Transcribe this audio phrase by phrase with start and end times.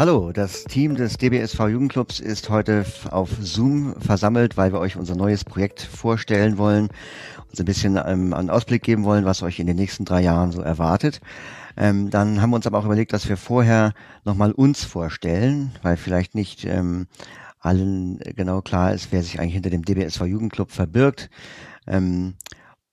[0.00, 5.14] Hallo, das Team des DBSV Jugendclubs ist heute auf Zoom versammelt, weil wir euch unser
[5.14, 6.88] neues Projekt vorstellen wollen,
[7.50, 10.52] uns ein bisschen ähm, einen Ausblick geben wollen, was euch in den nächsten drei Jahren
[10.52, 11.20] so erwartet.
[11.76, 13.92] Ähm, dann haben wir uns aber auch überlegt, dass wir vorher
[14.24, 17.06] nochmal uns vorstellen, weil vielleicht nicht ähm,
[17.58, 21.28] allen genau klar ist, wer sich eigentlich hinter dem DBSV Jugendclub verbirgt.
[21.86, 22.36] Ähm,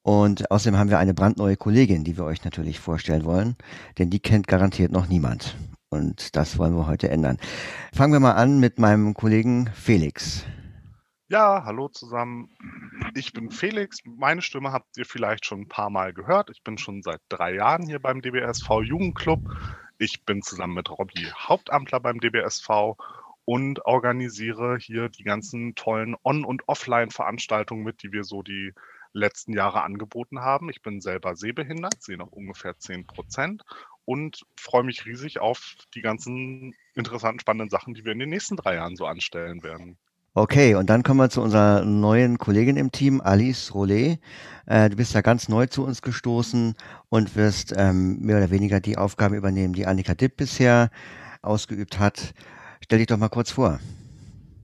[0.01, 3.55] und außerdem haben wir eine brandneue Kollegin, die wir euch natürlich vorstellen wollen,
[3.97, 5.55] denn die kennt garantiert noch niemand.
[5.89, 7.37] Und das wollen wir heute ändern.
[7.93, 10.45] Fangen wir mal an mit meinem Kollegen Felix.
[11.29, 12.49] Ja, hallo zusammen.
[13.13, 13.99] Ich bin Felix.
[14.05, 16.49] Meine Stimme habt ihr vielleicht schon ein paar Mal gehört.
[16.49, 19.39] Ich bin schon seit drei Jahren hier beim DBSV Jugendclub.
[19.97, 22.95] Ich bin zusammen mit Robby Hauptamtler beim DBSV
[23.45, 28.73] und organisiere hier die ganzen tollen On- und Offline-Veranstaltungen mit, die wir so die
[29.13, 30.69] letzten Jahre angeboten haben.
[30.69, 33.63] Ich bin selber sehbehindert, sehe noch ungefähr 10 Prozent
[34.07, 38.55] und freue mich riesig auf die ganzen interessanten, spannenden Sachen, die wir in den nächsten
[38.55, 39.97] drei Jahren so anstellen werden.
[40.33, 44.19] Okay, und dann kommen wir zu unserer neuen Kollegin im Team, Alice Rollet.
[44.65, 46.75] Äh, du bist ja ganz neu zu uns gestoßen
[47.09, 50.89] und wirst ähm, mehr oder weniger die Aufgaben übernehmen, die Annika Dipp bisher
[51.41, 52.33] ausgeübt hat.
[52.81, 53.79] Stell dich doch mal kurz vor.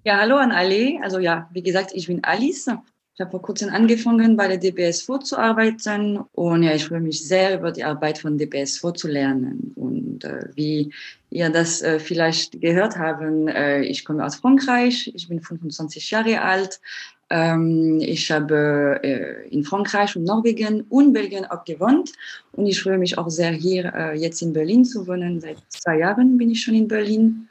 [0.05, 0.99] Ja, hallo an alle.
[1.03, 2.69] Also ja, wie gesagt, ich bin Alice.
[3.15, 7.23] Ich habe vor kurzem angefangen, bei der DBSV zu arbeiten und ja, ich freue mich
[7.23, 9.71] sehr, über die Arbeit von DBSV zu lernen.
[9.75, 10.91] Und äh, wie
[11.29, 16.41] ihr das äh, vielleicht gehört haben, äh, ich komme aus Frankreich, ich bin 25 Jahre
[16.41, 16.81] alt.
[17.29, 22.13] Ähm, ich habe äh, in Frankreich und Norwegen und Belgien auch gewohnt
[22.53, 25.39] und ich freue mich auch sehr, hier äh, jetzt in Berlin zu wohnen.
[25.39, 27.47] Seit zwei Jahren bin ich schon in Berlin.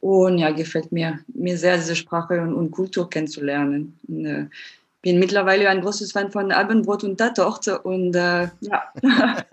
[0.00, 3.96] Und ja, gefällt mir, mir sehr, diese Sprache und, und Kultur kennenzulernen.
[4.06, 4.46] Und, äh,
[5.04, 8.92] bin mittlerweile ein großes Fan von Abendbrot und Tatort und äh, ja,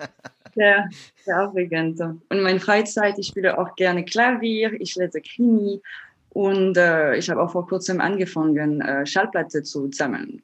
[0.55, 0.89] sehr,
[1.25, 1.99] sehr aufregend.
[1.99, 5.81] Und meine Freizeit, ich spiele auch gerne Klavier, ich lese Krimi
[6.29, 10.41] und äh, ich habe auch vor kurzem angefangen, äh, Schallplatte zu sammeln.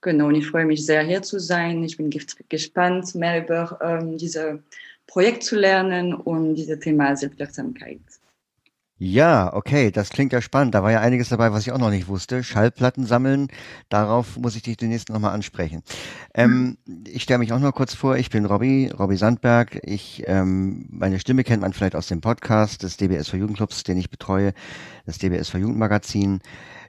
[0.00, 1.82] Genau, und ich freue mich sehr, hier zu sein.
[1.82, 2.10] Ich bin
[2.48, 4.60] gespannt, mehr über ähm, dieses
[5.08, 7.98] Projekt zu lernen und dieses Thema Selbstwirksamkeit.
[8.98, 10.74] Ja, okay, das klingt ja spannend.
[10.74, 12.42] Da war ja einiges dabei, was ich auch noch nicht wusste.
[12.42, 13.48] Schallplatten sammeln,
[13.90, 15.82] darauf muss ich dich demnächst nochmal ansprechen.
[16.32, 19.80] Ähm, ich stelle mich auch noch kurz vor, ich bin Robby, Robby Sandberg.
[19.82, 23.98] Ich, ähm, meine Stimme kennt man vielleicht aus dem Podcast des DBS für Jugendclubs, den
[23.98, 24.54] ich betreue,
[25.04, 26.40] das DBS für Jugendmagazin.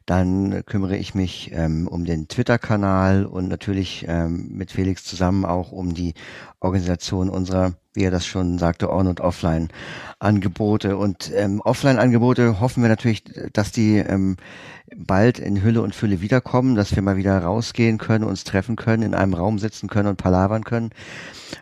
[0.06, 5.74] Dann kümmere ich mich ähm, um den Twitter-Kanal und natürlich ähm, mit Felix zusammen auch
[5.74, 6.14] um die
[6.62, 10.98] Organisation unserer wie er das schon sagte, On- und Offline-Angebote.
[10.98, 14.38] Und ähm, Offline-Angebote hoffen wir natürlich, dass die ähm,
[14.96, 19.02] bald in Hülle und Fülle wiederkommen, dass wir mal wieder rausgehen können, uns treffen können,
[19.02, 20.92] in einem Raum sitzen können und palavern können,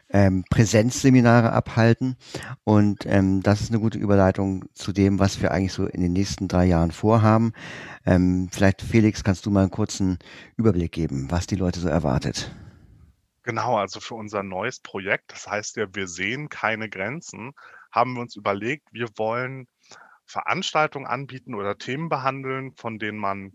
[0.10, 2.18] ähm, Präsenzseminare abhalten.
[2.66, 6.14] Und ähm, das ist eine gute Überleitung zu dem, was wir eigentlich so in den
[6.14, 7.54] nächsten drei Jahren vorhaben.
[8.06, 10.20] Ähm, vielleicht, Felix, kannst du mal einen kurzen
[10.58, 12.52] Überblick geben, was die Leute so erwartet.
[13.46, 17.54] Genau, also für unser neues Projekt, das heißt ja, wir sehen keine Grenzen,
[17.92, 19.68] haben wir uns überlegt, wir wollen
[20.26, 23.54] Veranstaltungen anbieten oder Themen behandeln, von denen man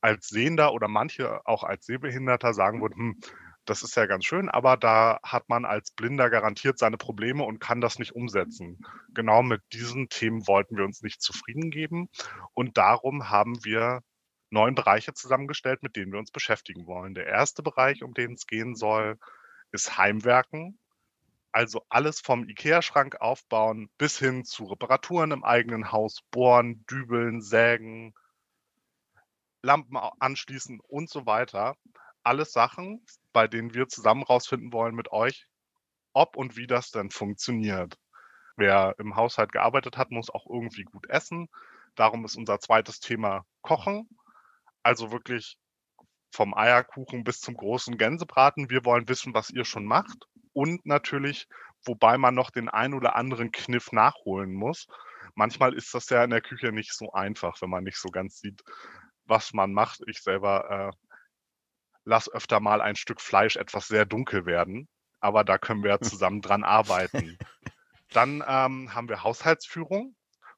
[0.00, 3.20] als Sehender oder manche auch als Sehbehinderter sagen würden, hm,
[3.66, 7.60] das ist ja ganz schön, aber da hat man als Blinder garantiert seine Probleme und
[7.60, 8.78] kann das nicht umsetzen.
[9.14, 12.08] Genau mit diesen Themen wollten wir uns nicht zufrieden geben
[12.54, 14.00] und darum haben wir
[14.54, 17.14] neun Bereiche zusammengestellt, mit denen wir uns beschäftigen wollen.
[17.14, 19.18] Der erste Bereich, um den es gehen soll,
[19.72, 20.78] ist Heimwerken.
[21.52, 28.14] Also alles vom IKEA-Schrank aufbauen bis hin zu Reparaturen im eigenen Haus, bohren, dübeln, sägen,
[29.62, 31.76] Lampen anschließen und so weiter.
[32.22, 35.46] Alles Sachen, bei denen wir zusammen rausfinden wollen mit euch,
[36.12, 37.98] ob und wie das denn funktioniert.
[38.56, 41.48] Wer im Haushalt gearbeitet hat, muss auch irgendwie gut essen.
[41.94, 44.08] Darum ist unser zweites Thema Kochen.
[44.84, 45.56] Also wirklich
[46.32, 48.70] vom Eierkuchen bis zum großen Gänsebraten.
[48.70, 50.26] Wir wollen wissen, was ihr schon macht.
[50.52, 51.48] Und natürlich,
[51.84, 54.86] wobei man noch den ein oder anderen Kniff nachholen muss.
[55.34, 58.38] Manchmal ist das ja in der Küche nicht so einfach, wenn man nicht so ganz
[58.38, 58.62] sieht,
[59.24, 60.02] was man macht.
[60.06, 61.12] Ich selber äh,
[62.04, 64.88] lasse öfter mal ein Stück Fleisch etwas sehr dunkel werden.
[65.20, 67.38] Aber da können wir ja zusammen dran arbeiten.
[68.10, 70.14] Dann ähm, haben wir Haushaltsführung.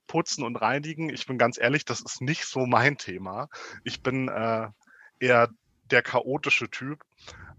[0.06, 3.48] Putzen und Reinigen, ich bin ganz ehrlich, das ist nicht so mein Thema.
[3.84, 4.68] Ich bin äh,
[5.20, 5.48] eher
[5.90, 7.02] der chaotische Typ.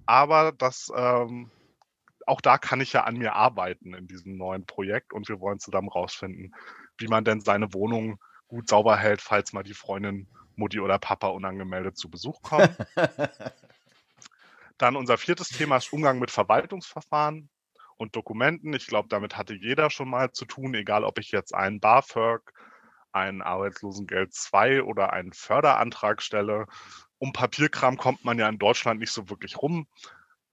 [0.06, 1.52] Aber das, ähm,
[2.26, 5.60] auch da kann ich ja an mir arbeiten in diesem neuen Projekt und wir wollen
[5.60, 6.56] zusammen rausfinden,
[6.98, 11.28] wie man denn seine Wohnung gut sauber hält, falls mal die Freundin, Mutti oder Papa
[11.28, 12.76] unangemeldet zu Besuch kommen.
[14.78, 17.50] Dann unser viertes Thema ist Umgang mit Verwaltungsverfahren.
[17.98, 18.74] Und Dokumenten.
[18.74, 22.42] Ich glaube, damit hatte jeder schon mal zu tun, egal ob ich jetzt einen BAföG,
[23.12, 26.68] ein Arbeitslosengeld 2 oder einen Förderantrag stelle.
[27.18, 29.88] Um Papierkram kommt man ja in Deutschland nicht so wirklich rum.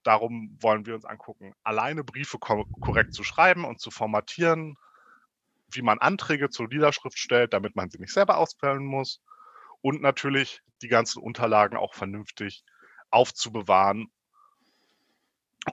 [0.03, 4.77] Darum wollen wir uns angucken, alleine Briefe korrekt zu schreiben und zu formatieren,
[5.71, 9.21] wie man Anträge zur Niederschrift stellt, damit man sie nicht selber ausfüllen muss
[9.81, 12.63] und natürlich die ganzen Unterlagen auch vernünftig
[13.09, 14.11] aufzubewahren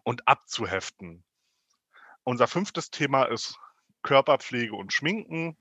[0.05, 1.25] und abzuheften.
[2.25, 3.59] Unser fünftes Thema ist
[4.03, 5.57] Körperpflege und Schminken.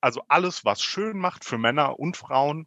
[0.00, 2.66] Also alles, was schön macht für Männer und Frauen.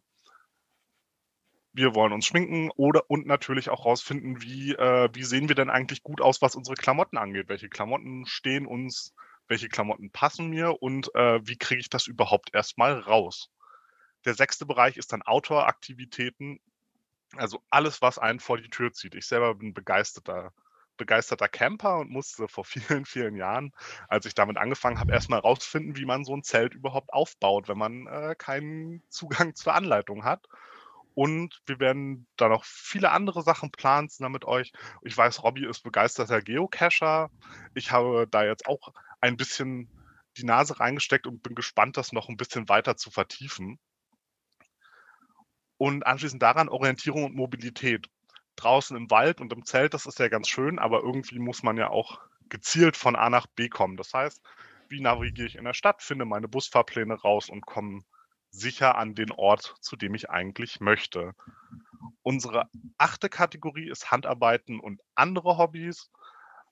[1.72, 5.70] Wir wollen uns schminken oder und natürlich auch rausfinden, wie, äh, wie sehen wir denn
[5.70, 7.48] eigentlich gut aus, was unsere Klamotten angeht.
[7.48, 9.14] Welche Klamotten stehen uns,
[9.46, 13.50] welche Klamotten passen mir und äh, wie kriege ich das überhaupt erstmal raus.
[14.24, 16.58] Der sechste Bereich ist dann Outdoor-Aktivitäten,
[17.36, 19.14] also alles, was einen vor die Tür zieht.
[19.14, 20.52] Ich selber bin begeisterter
[20.98, 23.72] begeisterter Camper und musste vor vielen, vielen Jahren,
[24.08, 27.78] als ich damit angefangen habe, erstmal rausfinden, wie man so ein Zelt überhaupt aufbaut, wenn
[27.78, 30.46] man äh, keinen Zugang zur Anleitung hat.
[31.14, 34.72] Und wir werden da noch viele andere Sachen planen mit euch.
[35.02, 37.30] Ich weiß, Robby ist begeisterter Geocacher.
[37.74, 39.90] Ich habe da jetzt auch ein bisschen
[40.36, 43.80] die Nase reingesteckt und bin gespannt, das noch ein bisschen weiter zu vertiefen.
[45.76, 48.08] Und anschließend daran Orientierung und Mobilität
[48.58, 51.76] draußen im Wald und im Zelt, das ist ja ganz schön, aber irgendwie muss man
[51.76, 53.96] ja auch gezielt von A nach B kommen.
[53.96, 54.42] Das heißt,
[54.88, 58.02] wie navigiere ich in der Stadt, finde meine Busfahrpläne raus und komme
[58.50, 61.34] sicher an den Ort, zu dem ich eigentlich möchte.
[62.22, 66.10] Unsere achte Kategorie ist Handarbeiten und andere Hobbys.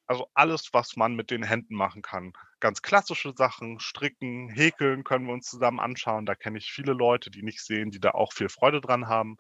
[0.09, 2.33] Also alles, was man mit den Händen machen kann.
[2.61, 6.27] Ganz klassische Sachen, stricken, häkeln können wir uns zusammen anschauen.
[6.27, 9.37] Da kenne ich viele Leute, die nicht sehen, die da auch viel Freude dran haben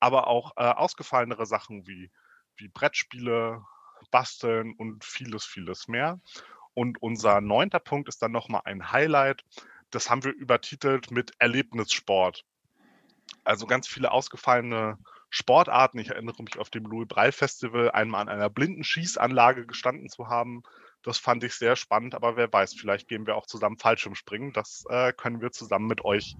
[0.00, 2.10] aber auch äh, ausgefallenere Sachen wie,
[2.56, 3.62] wie Brettspiele,
[4.10, 6.18] Basteln und vieles, vieles mehr.
[6.74, 9.44] Und unser neunter Punkt ist dann nochmal ein Highlight.
[9.90, 12.44] Das haben wir übertitelt mit Erlebnissport.
[13.44, 14.98] Also ganz viele ausgefallene
[15.28, 15.98] Sportarten.
[15.98, 20.28] Ich erinnere mich auf dem Louis Braille Festival einmal an einer blinden Schießanlage gestanden zu
[20.28, 20.62] haben.
[21.02, 24.52] Das fand ich sehr spannend, aber wer weiß, vielleicht gehen wir auch zusammen Fallschirmspringen.
[24.52, 26.36] Das äh, können wir zusammen mit euch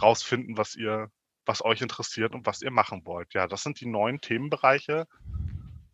[0.00, 1.10] rausfinden, was ihr
[1.46, 3.34] was euch interessiert und was ihr machen wollt.
[3.34, 5.06] Ja, das sind die neuen Themenbereiche,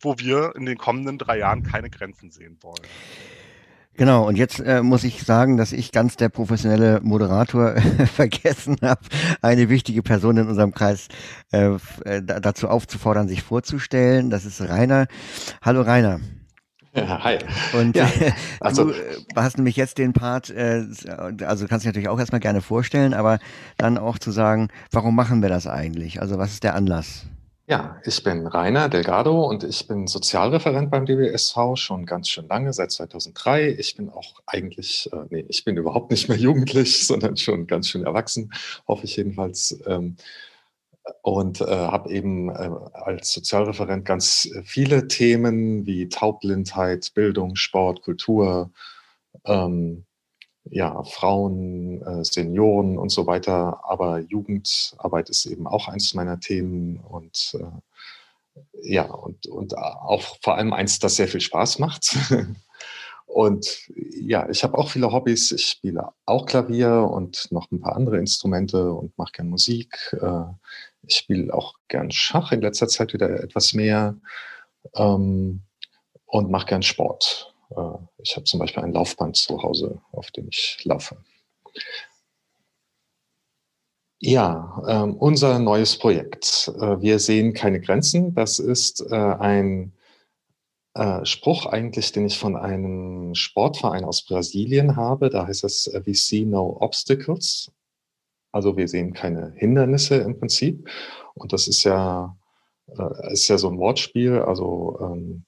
[0.00, 2.87] wo wir in den kommenden drei Jahren keine Grenzen sehen wollen.
[3.94, 7.76] Genau, und jetzt äh, muss ich sagen, dass ich ganz der professionelle Moderator
[8.14, 9.02] vergessen habe,
[9.43, 11.08] eine wichtige Person in unserem Kreis
[11.52, 14.31] äh, äh dazu aufzufordern, sich vorzustellen.
[14.31, 15.08] Das ist Rainer.
[15.60, 16.20] Hallo Rainer.
[16.94, 17.39] Hi.
[17.73, 18.11] Und ja,
[18.61, 20.85] also, du äh, hast nämlich jetzt den Part, äh,
[21.44, 23.39] also kannst du natürlich auch erstmal gerne vorstellen, aber
[23.79, 26.21] dann auch zu sagen, warum machen wir das eigentlich?
[26.21, 27.25] Also was ist der Anlass?
[27.67, 32.73] Ja, ich bin Rainer Delgado und ich bin Sozialreferent beim DBSV schon ganz schön lange,
[32.73, 33.69] seit 2003.
[33.79, 37.89] Ich bin auch eigentlich, äh, nee, ich bin überhaupt nicht mehr jugendlich, sondern schon ganz
[37.89, 38.53] schön erwachsen,
[38.87, 39.81] hoffe ich jedenfalls.
[39.87, 40.17] Ähm,
[41.22, 48.70] und äh, habe eben äh, als Sozialreferent ganz viele Themen wie Taubblindheit, Bildung, Sport, Kultur,
[49.44, 50.04] ähm,
[50.64, 53.81] ja, Frauen, äh, Senioren und so weiter.
[53.84, 60.56] Aber Jugendarbeit ist eben auch eins meiner Themen und äh, ja, und, und auch vor
[60.56, 62.17] allem eins, das sehr viel Spaß macht.
[63.32, 65.53] Und ja, ich habe auch viele Hobbys.
[65.53, 70.15] Ich spiele auch Klavier und noch ein paar andere Instrumente und mache gern Musik.
[71.06, 74.17] Ich spiele auch gern Schach in letzter Zeit wieder etwas mehr
[74.94, 75.63] ähm,
[76.27, 77.55] und mache gern Sport.
[77.71, 81.17] Äh, ich habe zum Beispiel ein Laufband zu Hause, auf dem ich laufe.
[84.25, 86.71] Ja, ähm, unser neues Projekt.
[86.79, 88.35] Äh, wir sehen keine Grenzen.
[88.35, 89.93] Das ist äh, ein
[90.94, 95.29] äh, Spruch eigentlich, den ich von einem Sportverein aus Brasilien habe.
[95.29, 97.73] Da heißt es, äh, we see no obstacles.
[98.53, 100.89] Also wir sehen keine Hindernisse im Prinzip.
[101.35, 102.37] Und das ist ja,
[102.97, 104.39] äh, ist ja so ein Wortspiel.
[104.41, 105.44] Also ähm,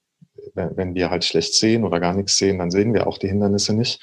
[0.55, 3.29] wenn, wenn wir halt schlecht sehen oder gar nichts sehen, dann sehen wir auch die
[3.29, 4.01] Hindernisse nicht.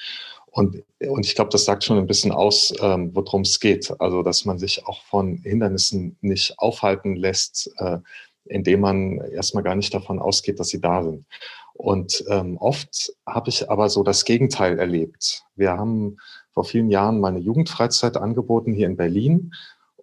[0.52, 3.92] Und, und ich glaube, das sagt schon ein bisschen aus, ähm, worum es geht.
[4.00, 7.98] Also, dass man sich auch von Hindernissen nicht aufhalten lässt, äh,
[8.44, 11.24] indem man erstmal gar nicht davon ausgeht, dass sie da sind.
[11.72, 15.42] Und ähm, oft habe ich aber so das Gegenteil erlebt.
[15.56, 16.18] Wir haben
[16.52, 19.52] vor vielen Jahren mal eine Jugendfreizeit angeboten hier in Berlin.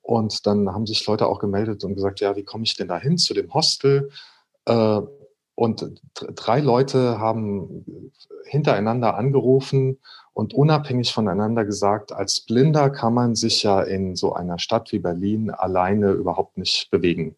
[0.01, 2.99] Und dann haben sich Leute auch gemeldet und gesagt, ja, wie komme ich denn da
[2.99, 4.09] hin zu dem Hostel?
[4.65, 5.01] Äh,
[5.55, 7.85] und drei Leute haben
[8.45, 9.99] hintereinander angerufen
[10.33, 14.99] und unabhängig voneinander gesagt, als Blinder kann man sich ja in so einer Stadt wie
[14.99, 17.35] Berlin alleine überhaupt nicht bewegen.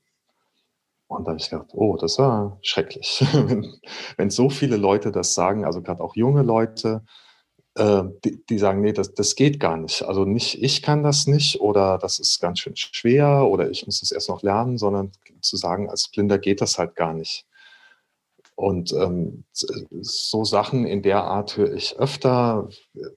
[1.07, 3.25] Und da habe ich gedacht, oh, das war schrecklich.
[4.17, 7.03] wenn so viele Leute das sagen, also gerade auch junge Leute,
[7.75, 10.03] äh, die, die, sagen, nee, das, das geht gar nicht.
[10.03, 14.01] Also nicht, ich kann das nicht oder das ist ganz schön schwer oder ich muss
[14.01, 15.11] das erst noch lernen, sondern
[15.41, 17.45] zu sagen, als Blinder geht das halt gar nicht.
[18.55, 22.69] Und ähm, so Sachen in der Art höre ich öfter.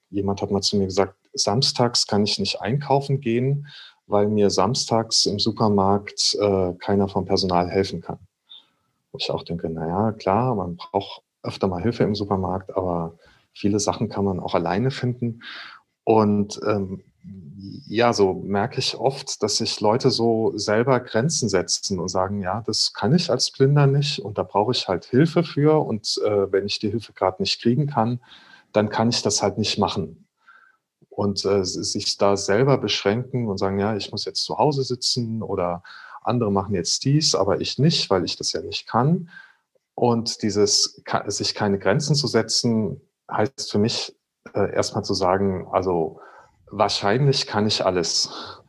[0.08, 3.66] Jemand hat mal zu mir gesagt, samstags kann ich nicht einkaufen gehen,
[4.06, 8.18] weil mir samstags im Supermarkt äh, keiner vom Personal helfen kann.
[9.12, 13.18] Wo ich auch denke, naja, klar, man braucht öfter mal Hilfe im Supermarkt, aber
[13.54, 15.42] viele Sachen kann man auch alleine finden.
[16.04, 17.04] Und ähm,
[17.87, 22.62] ja, so merke ich oft, dass sich Leute so selber Grenzen setzen und sagen, ja,
[22.66, 26.52] das kann ich als Blinder nicht und da brauche ich halt Hilfe für und äh,
[26.52, 28.20] wenn ich die Hilfe gerade nicht kriegen kann,
[28.73, 30.26] dann kann ich das halt nicht machen
[31.08, 35.42] und äh, sich da selber beschränken und sagen, ja, ich muss jetzt zu Hause sitzen
[35.42, 35.82] oder
[36.23, 39.30] andere machen jetzt dies, aber ich nicht, weil ich das ja nicht kann.
[39.94, 43.00] Und dieses sich keine Grenzen zu setzen,
[43.31, 44.16] heißt für mich
[44.54, 46.21] äh, erstmal zu sagen, also
[46.66, 48.62] wahrscheinlich kann ich alles.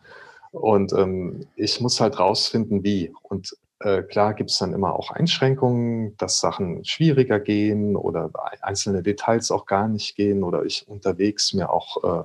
[0.51, 3.13] Und ähm, ich muss halt rausfinden, wie.
[3.23, 8.31] Und äh, klar gibt es dann immer auch Einschränkungen, dass Sachen schwieriger gehen oder
[8.61, 12.23] einzelne Details auch gar nicht gehen oder ich unterwegs mir auch äh,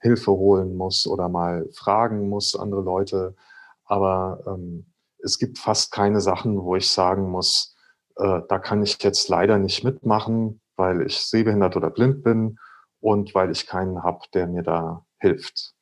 [0.00, 3.34] Hilfe holen muss oder mal fragen muss, andere Leute.
[3.84, 4.86] Aber ähm,
[5.22, 7.74] es gibt fast keine Sachen, wo ich sagen muss,
[8.16, 12.58] äh, da kann ich jetzt leider nicht mitmachen, weil ich sehbehindert oder blind bin
[13.00, 15.74] und weil ich keinen habe, der mir da hilft.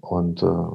[0.00, 0.66] Und äh,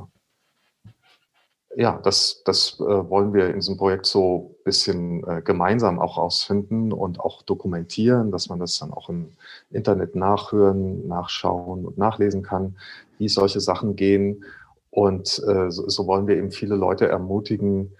[1.76, 6.18] ja, das, das äh, wollen wir in diesem Projekt so ein bisschen äh, gemeinsam auch
[6.18, 9.34] rausfinden und auch dokumentieren, dass man das dann auch im
[9.70, 12.78] Internet nachhören, nachschauen und nachlesen kann,
[13.20, 14.44] wie solche Sachen gehen.
[14.90, 17.96] Und äh, so, so, wollen wir eben viele Leute ermutigen,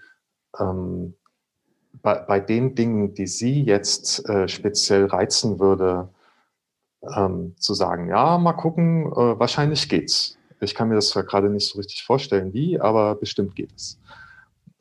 [0.58, 1.14] ähm,
[2.02, 6.08] bei, bei, den Dingen, die Sie jetzt äh, speziell reizen würde,
[7.16, 10.36] ähm, zu sagen, ja, mal gucken, äh, wahrscheinlich geht's.
[10.60, 13.98] Ich kann mir das zwar gerade nicht so richtig vorstellen, wie, aber bestimmt geht es.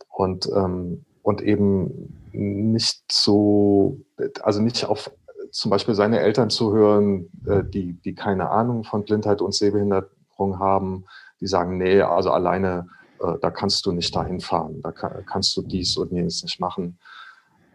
[0.09, 4.00] Und, ähm, und eben nicht so,
[4.41, 5.12] also nicht auf
[5.51, 10.59] zum Beispiel seine Eltern zu hören, äh, die, die keine Ahnung von Blindheit und Sehbehinderung
[10.59, 11.05] haben,
[11.39, 12.88] die sagen, nee, also alleine,
[13.21, 16.59] äh, da kannst du nicht dahin fahren, da kann, kannst du dies und jenes nicht
[16.59, 17.00] machen.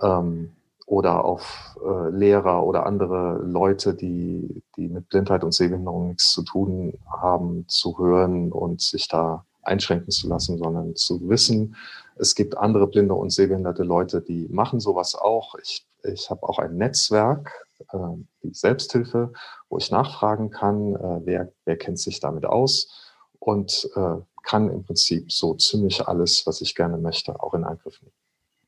[0.00, 0.52] Ähm,
[0.86, 6.42] oder auf äh, Lehrer oder andere Leute, die, die mit Blindheit und Sehbehinderung nichts zu
[6.42, 11.76] tun haben, zu hören und sich da einschränken zu lassen, sondern zu wissen,
[12.16, 15.54] es gibt andere blinde und sehbehinderte Leute, die machen sowas auch.
[15.62, 17.98] Ich, ich habe auch ein Netzwerk, äh,
[18.42, 19.32] die Selbsthilfe,
[19.68, 23.11] wo ich nachfragen kann, äh, wer, wer kennt sich damit aus
[23.42, 28.00] und äh, kann im Prinzip so ziemlich alles, was ich gerne möchte, auch in Angriff
[28.02, 28.12] nehmen.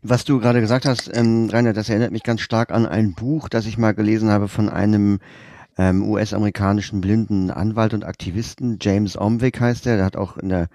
[0.03, 3.49] Was du gerade gesagt hast, ähm, Rainer, das erinnert mich ganz stark an ein Buch,
[3.49, 5.19] das ich mal gelesen habe von einem
[5.79, 8.79] ähm, US-amerikanischen blinden Anwalt und Aktivisten.
[8.81, 9.97] James Omwick heißt er.
[9.97, 10.69] Der hat auch in der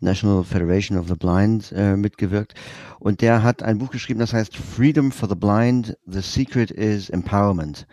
[0.00, 2.54] National Federation of the Blind äh, mitgewirkt.
[2.98, 7.10] Und der hat ein Buch geschrieben, das heißt Freedom for the Blind, The Secret is
[7.10, 7.86] Empowerment.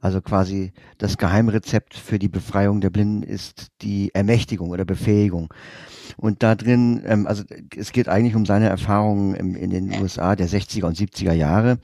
[0.00, 5.54] Also quasi das Geheimrezept für die Befreiung der Blinden ist die Ermächtigung oder Befähigung.
[6.16, 7.44] Und da drin, ähm, also
[7.76, 11.78] es geht eigentlich um seine Erfahrungen im, in den USA der 60er und 70er Jahre.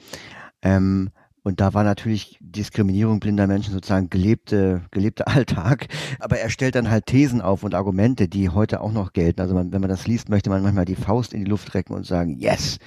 [0.63, 1.11] Ähm,
[1.49, 5.87] und da war natürlich Diskriminierung blinder Menschen sozusagen gelebte, gelebte Alltag.
[6.21, 9.41] Aber er stellt dann halt Thesen auf und Argumente, die heute auch noch gelten.
[9.41, 11.97] Also man, wenn man das liest, möchte man manchmal die Faust in die Luft recken
[11.97, 12.79] und sagen, yes.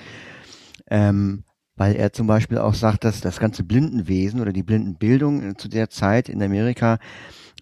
[0.91, 1.43] Ähm,
[1.75, 5.67] weil er zum Beispiel auch sagt, dass das ganze Blindenwesen oder die Blindenbildung äh, zu
[5.67, 6.99] der Zeit in Amerika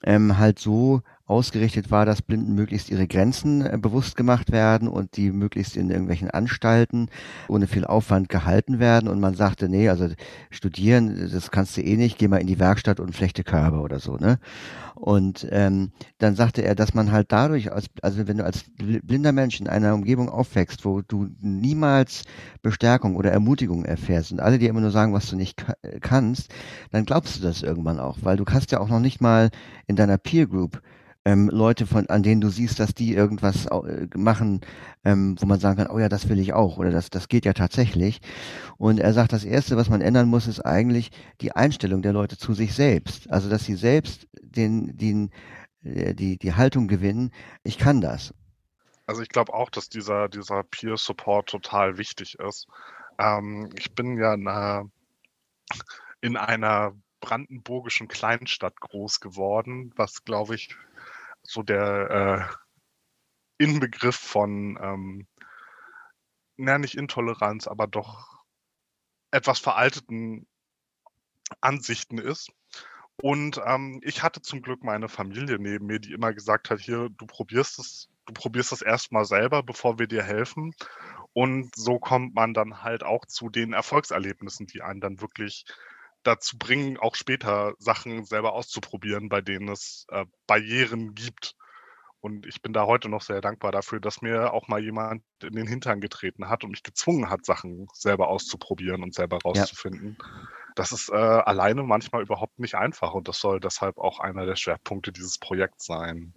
[0.03, 5.15] ähm, halt so ausgerichtet war, dass Blinden möglichst ihre Grenzen äh, bewusst gemacht werden und
[5.15, 7.09] die möglichst in irgendwelchen Anstalten
[7.47, 9.07] ohne viel Aufwand gehalten werden.
[9.07, 10.07] Und man sagte, nee, also
[10.49, 13.99] studieren, das kannst du eh nicht, geh mal in die Werkstatt und flechte Körbe oder
[13.99, 14.39] so, ne?
[14.95, 19.31] Und ähm, dann sagte er, dass man halt dadurch, als, also wenn du als blinder
[19.31, 22.23] Mensch in einer Umgebung aufwächst, wo du niemals
[22.61, 25.65] Bestärkung oder Ermutigung erfährst und alle dir immer nur sagen, was du nicht
[26.01, 26.53] kannst,
[26.91, 29.51] dann glaubst du das irgendwann auch, weil du kannst ja auch noch nicht mal
[29.87, 30.81] in deiner Peer Group
[31.29, 34.61] ähm, Leute, von, an denen du siehst, dass die irgendwas äh, machen,
[35.03, 37.45] ähm, wo man sagen kann, oh ja, das will ich auch oder das, das geht
[37.45, 38.19] ja tatsächlich.
[38.77, 42.37] Und er sagt, das Erste, was man ändern muss, ist eigentlich die Einstellung der Leute
[42.37, 43.29] zu sich selbst.
[43.29, 45.29] Also, dass sie selbst den, den,
[45.83, 47.31] äh, die, die Haltung gewinnen,
[47.63, 48.33] ich kann das.
[49.05, 52.67] Also ich glaube auch, dass dieser, dieser Peer-Support total wichtig ist.
[53.19, 54.89] Ähm, ich bin ja in einer,
[56.21, 60.75] in einer brandenburgischen Kleinstadt groß geworden, was, glaube ich,
[61.49, 62.49] so der
[63.59, 65.27] äh, Inbegriff von ähm,
[66.57, 68.43] na nicht Intoleranz, aber doch
[69.31, 70.45] etwas veralteten
[71.61, 72.51] Ansichten ist.
[73.21, 77.09] Und ähm, ich hatte zum Glück meine Familie neben mir, die immer gesagt hat, hier,
[77.09, 80.73] du probierst es, du probierst es erstmal selber, bevor wir dir helfen.
[81.33, 85.65] Und so kommt man dann halt auch zu den Erfolgserlebnissen, die einen dann wirklich
[86.23, 91.55] dazu bringen, auch später Sachen selber auszuprobieren, bei denen es äh, Barrieren gibt.
[92.21, 95.55] Und ich bin da heute noch sehr dankbar dafür, dass mir auch mal jemand in
[95.55, 100.17] den Hintern getreten hat und mich gezwungen hat, Sachen selber auszuprobieren und selber rauszufinden.
[100.19, 100.25] Ja.
[100.75, 104.57] Das ist äh, alleine manchmal überhaupt nicht einfach und das soll deshalb auch einer der
[104.57, 106.33] Schwerpunkte dieses Projekts sein.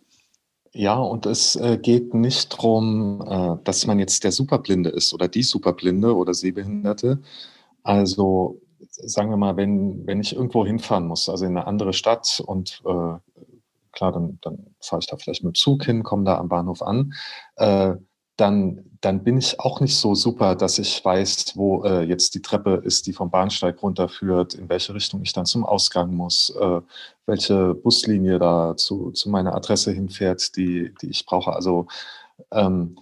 [0.75, 5.29] Ja, und es äh, geht nicht darum, äh, dass man jetzt der Superblinde ist oder
[5.29, 7.21] die Superblinde oder Sehbehinderte.
[7.83, 8.61] Also
[9.03, 12.83] sagen wir mal, wenn, wenn ich irgendwo hinfahren muss, also in eine andere Stadt und
[12.85, 13.15] äh,
[13.93, 16.83] klar, dann, dann fahre ich da vielleicht mit dem Zug hin, komme da am Bahnhof
[16.83, 17.13] an,
[17.57, 17.95] äh,
[18.37, 22.41] dann, dann bin ich auch nicht so super, dass ich weiß, wo äh, jetzt die
[22.41, 26.81] Treppe ist, die vom Bahnsteig runterführt, in welche Richtung ich dann zum Ausgang muss, äh,
[27.27, 31.53] welche Buslinie da zu, zu meiner Adresse hinfährt, die, die ich brauche.
[31.53, 31.87] Also
[32.51, 32.97] ähm,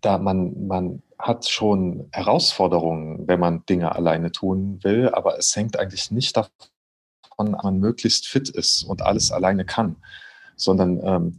[0.00, 5.78] da man, man hat schon Herausforderungen, wenn man Dinge alleine tun will, aber es hängt
[5.78, 6.50] eigentlich nicht davon,
[7.38, 9.96] dass man möglichst fit ist und alles alleine kann,
[10.56, 11.38] sondern ähm,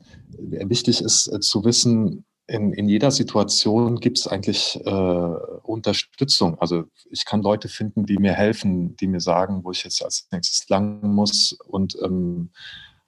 [0.70, 6.60] wichtig ist äh, zu wissen, in, in jeder Situation gibt es eigentlich äh, Unterstützung.
[6.60, 10.28] Also ich kann Leute finden, die mir helfen, die mir sagen, wo ich jetzt als
[10.32, 11.58] nächstes lang muss.
[11.68, 12.50] Und ähm,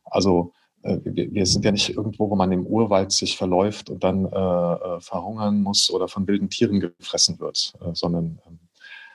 [0.06, 0.54] also
[0.86, 4.30] wir, wir, sind ja nicht irgendwo, wo man im Urwald sich verläuft und dann äh,
[4.30, 8.60] äh verhungern muss oder von wilden Tieren gefressen wird, äh, sondern ähm,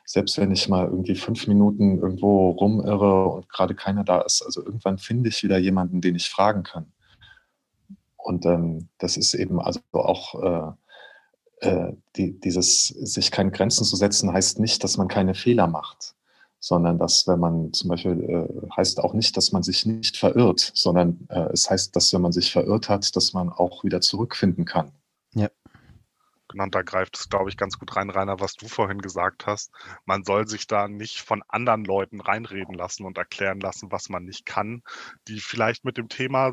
[0.04, 4.64] selbst wenn ich mal irgendwie fünf Minuten irgendwo rumirre und gerade keiner da ist, also
[4.64, 6.92] irgendwann finde ich wieder jemanden, den ich fragen kann.
[8.16, 10.76] Und ähm, das ist eben also auch
[11.62, 15.68] äh, äh, die, dieses sich keine Grenzen zu setzen, heißt nicht, dass man keine Fehler
[15.68, 16.14] macht,
[16.60, 20.72] sondern dass, wenn man zum Beispiel, äh, heißt auch nicht, dass man sich nicht verirrt,
[20.74, 24.66] sondern äh, es heißt, dass wenn man sich verirrt hat, dass man auch wieder zurückfinden
[24.66, 24.92] kann.
[25.34, 25.48] Ja.
[26.48, 29.72] Genau, da greift es, glaube ich, ganz gut rein, Rainer, was du vorhin gesagt hast.
[30.04, 34.24] Man soll sich da nicht von anderen Leuten reinreden lassen und erklären lassen, was man
[34.24, 34.82] nicht kann,
[35.28, 36.52] die vielleicht mit dem Thema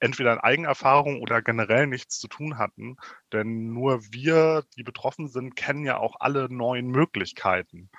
[0.00, 2.96] entweder in Eigenerfahrung oder generell nichts zu tun hatten.
[3.32, 7.90] Denn nur wir, die betroffen sind, kennen ja auch alle neuen Möglichkeiten.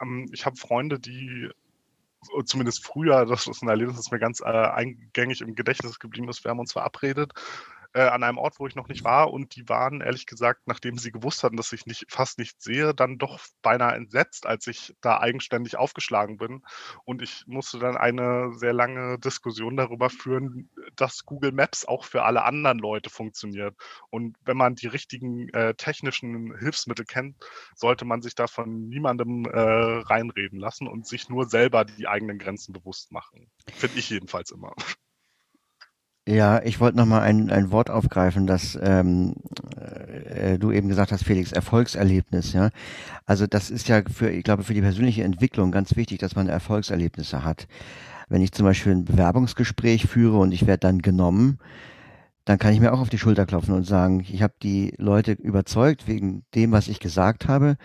[0.00, 1.50] Ähm, ich habe Freunde, die
[2.44, 6.42] zumindest früher, das ist ein Erlebnis, das mir ganz äh, eingängig im Gedächtnis geblieben ist,
[6.44, 7.32] wir haben uns verabredet
[7.94, 9.32] äh, an einem Ort, wo ich noch nicht war.
[9.32, 12.94] Und die waren, ehrlich gesagt, nachdem sie gewusst hatten, dass ich nicht, fast nicht sehe,
[12.94, 16.62] dann doch beinahe entsetzt, als ich da eigenständig aufgeschlagen bin.
[17.04, 22.24] Und ich musste dann eine sehr lange Diskussion darüber führen, dass Google Maps auch für
[22.24, 23.74] alle anderen Leute funktioniert.
[24.10, 27.36] Und wenn man die richtigen äh, technischen Hilfsmittel kennt,
[27.74, 32.38] sollte man sich da von niemandem äh, reinreden lassen und sich nur selber die eigenen
[32.38, 33.50] Grenzen bewusst machen.
[33.72, 34.74] Finde ich jedenfalls immer.
[36.26, 39.34] Ja, ich wollte noch mal ein, ein Wort aufgreifen, das ähm,
[39.76, 42.54] äh, du eben gesagt hast, Felix, Erfolgserlebnis.
[42.54, 42.70] Ja,
[43.26, 46.48] also das ist ja für, ich glaube, für die persönliche Entwicklung ganz wichtig, dass man
[46.48, 47.66] Erfolgserlebnisse hat.
[48.30, 51.58] Wenn ich zum Beispiel ein Bewerbungsgespräch führe und ich werde dann genommen,
[52.46, 55.32] dann kann ich mir auch auf die Schulter klopfen und sagen, ich habe die Leute
[55.32, 57.76] überzeugt wegen dem, was ich gesagt habe.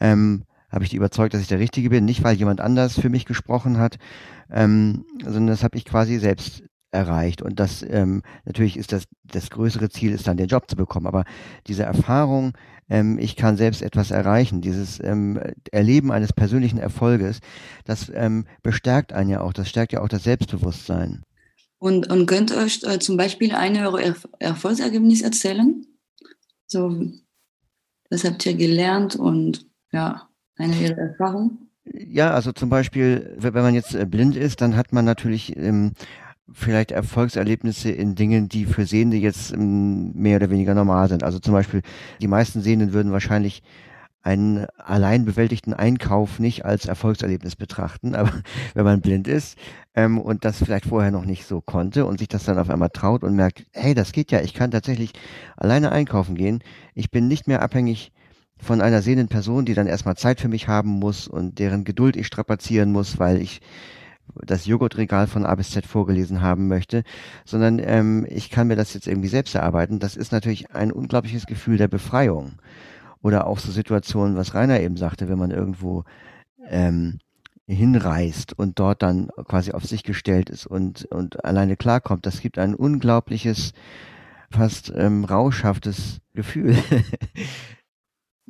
[0.00, 3.10] Ähm, habe ich die überzeugt, dass ich der Richtige bin, nicht weil jemand anders für
[3.10, 3.98] mich gesprochen hat,
[4.50, 6.64] ähm, sondern das habe ich quasi selbst
[6.94, 7.42] erreicht.
[7.42, 11.06] Und das ähm, natürlich ist das, das größere Ziel, ist dann den Job zu bekommen.
[11.06, 11.24] Aber
[11.66, 12.52] diese Erfahrung,
[12.88, 15.38] ähm, ich kann selbst etwas erreichen, dieses ähm,
[15.70, 17.40] Erleben eines persönlichen Erfolges,
[17.84, 21.22] das ähm, bestärkt einen ja auch, das stärkt ja auch das Selbstbewusstsein.
[21.78, 25.84] Und, und könnt ihr euch äh, zum Beispiel eine eure Erf Erfolgsergebnis erzählen?
[26.66, 27.10] So,
[28.08, 31.68] das habt ihr gelernt und ja, eine ihrer Erfahrung?
[31.84, 35.92] Ja, also zum Beispiel, wenn man jetzt äh, blind ist, dann hat man natürlich ähm,
[36.52, 41.22] vielleicht Erfolgserlebnisse in Dingen, die für Sehende jetzt ähm, mehr oder weniger normal sind.
[41.22, 41.82] Also zum Beispiel,
[42.20, 43.62] die meisten Sehenden würden wahrscheinlich
[44.22, 48.32] einen allein bewältigten Einkauf nicht als Erfolgserlebnis betrachten, aber
[48.72, 49.58] wenn man blind ist
[49.94, 52.90] ähm, und das vielleicht vorher noch nicht so konnte und sich das dann auf einmal
[52.90, 55.12] traut und merkt, hey, das geht ja, ich kann tatsächlich
[55.56, 56.62] alleine einkaufen gehen,
[56.94, 58.12] ich bin nicht mehr abhängig
[58.56, 62.16] von einer sehenden Person, die dann erstmal Zeit für mich haben muss und deren Geduld
[62.16, 63.60] ich strapazieren muss, weil ich
[64.34, 67.04] das Joghurtregal von A bis Z vorgelesen haben möchte,
[67.44, 69.98] sondern ähm, ich kann mir das jetzt irgendwie selbst erarbeiten.
[69.98, 72.52] Das ist natürlich ein unglaubliches Gefühl der Befreiung.
[73.22, 76.04] Oder auch so Situationen, was Rainer eben sagte, wenn man irgendwo
[76.68, 77.18] ähm,
[77.66, 82.26] hinreist und dort dann quasi auf sich gestellt ist und, und alleine klarkommt.
[82.26, 83.72] Das gibt ein unglaubliches,
[84.50, 86.76] fast ähm, rauschhaftes Gefühl.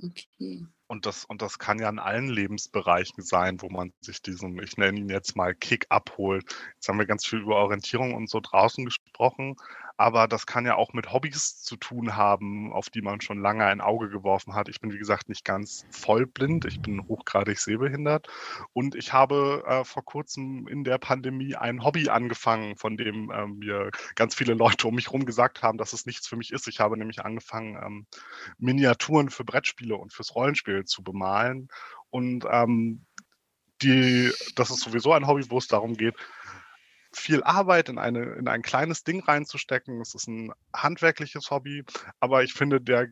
[0.03, 0.67] Okay.
[0.87, 4.77] Und das, und das kann ja in allen Lebensbereichen sein, wo man sich diesen, ich
[4.77, 6.45] nenne ihn jetzt mal Kick abholt.
[6.75, 9.57] Jetzt haben wir ganz viel über Orientierung und so draußen gesprochen,
[9.97, 13.65] aber das kann ja auch mit Hobbys zu tun haben, auf die man schon lange
[13.65, 14.69] ein Auge geworfen hat.
[14.69, 18.27] Ich bin, wie gesagt, nicht ganz vollblind, ich bin hochgradig sehbehindert
[18.73, 23.47] und ich habe äh, vor kurzem in der Pandemie ein Hobby angefangen, von dem äh,
[23.47, 26.67] mir ganz viele Leute um mich herum gesagt haben, dass es nichts für mich ist.
[26.67, 28.07] Ich habe nämlich angefangen, ähm,
[28.59, 31.69] Miniaturen für Brettspiele und fürs Rollenspiel zu bemalen
[32.11, 33.05] und ähm,
[33.83, 36.15] die, das ist sowieso ein Hobby, wo es darum geht,
[37.17, 40.01] viel Arbeit in, eine, in ein kleines Ding reinzustecken.
[40.01, 41.85] Es ist ein handwerkliches Hobby,
[42.21, 43.09] aber ich finde, der,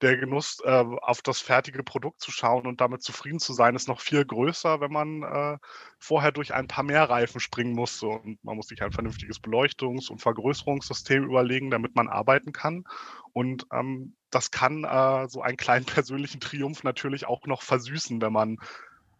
[0.00, 3.88] der Genuss, äh, auf das fertige Produkt zu schauen und damit zufrieden zu sein, ist
[3.88, 5.58] noch viel größer, wenn man äh,
[5.98, 8.02] vorher durch ein paar mehr Reifen springen muss.
[8.02, 12.84] Und man muss sich ein vernünftiges Beleuchtungs- und Vergrößerungssystem überlegen, damit man arbeiten kann.
[13.32, 18.32] Und ähm, das kann äh, so einen kleinen persönlichen Triumph natürlich auch noch versüßen, wenn
[18.32, 18.56] man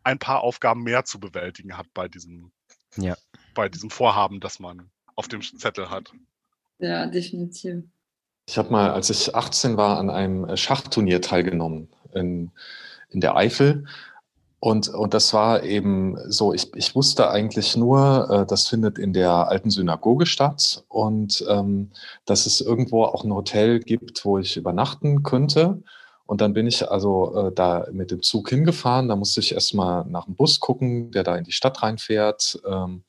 [0.05, 2.53] ein paar Aufgaben mehr zu bewältigen hat bei diesem
[2.97, 3.17] ja.
[3.55, 6.13] Bei diesem Vorhaben, das man auf dem Zettel hat.
[6.79, 7.85] Ja, definitiv.
[8.47, 12.51] Ich habe mal, als ich 18 war, an einem äh, Schachturnier teilgenommen in,
[13.11, 13.85] in der Eifel.
[14.61, 19.13] Und, und das war eben so, ich, ich wusste eigentlich nur, äh, das findet in
[19.13, 21.91] der alten Synagoge statt und ähm,
[22.25, 25.83] dass es irgendwo auch ein Hotel gibt, wo ich übernachten könnte.
[26.29, 29.09] Und dann bin ich also äh, da mit dem Zug hingefahren.
[29.09, 32.61] Da musste ich erstmal nach dem Bus gucken, der da in die Stadt reinfährt.
[32.67, 33.03] Ähm,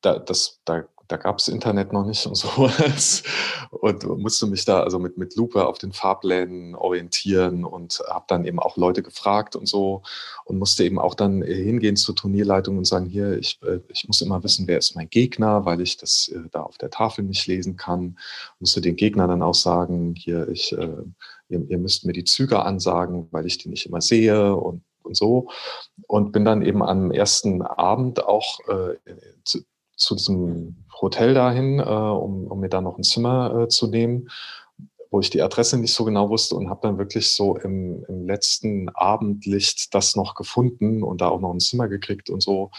[0.00, 3.24] da, das, da, da gab es Internet noch nicht und sowas.
[3.70, 8.44] Und musste mich da also mit, mit Lupe auf den Fahrplänen orientieren und habe dann
[8.44, 10.02] eben auch Leute gefragt und so
[10.44, 14.20] und musste eben auch dann hingehen zur Turnierleitung und sagen, hier, ich, äh, ich muss
[14.20, 17.48] immer wissen, wer ist mein Gegner, weil ich das äh, da auf der Tafel nicht
[17.48, 18.20] lesen kann.
[18.60, 21.02] Musste den Gegner dann auch sagen, hier, ich äh,
[21.50, 25.16] ihr, ihr müsst mir die Züge ansagen, weil ich die nicht immer sehe und, und
[25.16, 25.48] so.
[26.06, 28.96] Und bin dann eben am ersten Abend auch äh,
[29.44, 29.60] zu,
[29.96, 34.28] zu, diesem Hotel dahin, äh, um, um, mir da noch ein Zimmer äh, zu nehmen,
[35.10, 38.26] wo ich die Adresse nicht so genau wusste und habe dann wirklich so im, im
[38.26, 42.70] letzten Abendlicht das noch gefunden und da auch noch ein Zimmer gekriegt und so.